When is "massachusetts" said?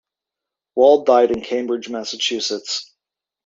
1.87-2.91